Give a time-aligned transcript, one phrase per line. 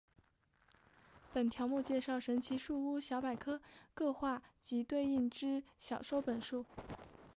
[1.31, 3.61] 本条目介绍神奇树屋小百科
[3.93, 6.65] 各话及对应之小说本数。